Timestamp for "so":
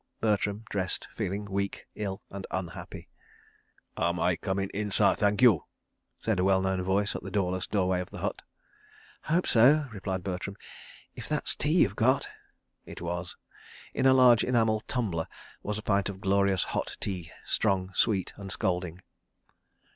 9.45-9.87